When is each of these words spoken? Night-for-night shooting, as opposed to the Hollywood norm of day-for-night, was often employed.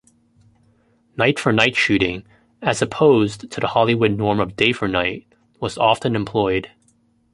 Night-for-night 1.15 1.75
shooting, 1.75 2.25
as 2.59 2.81
opposed 2.81 3.51
to 3.51 3.59
the 3.59 3.67
Hollywood 3.67 4.17
norm 4.17 4.39
of 4.39 4.55
day-for-night, 4.55 5.27
was 5.59 5.77
often 5.77 6.15
employed. 6.15 6.71